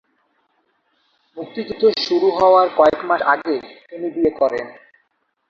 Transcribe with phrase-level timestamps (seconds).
[1.37, 3.55] মুক্তিযুদ্ধ শুরু হওয়ার কয়েক মাস আগে
[3.89, 4.65] তিনি বিয়ে করেন।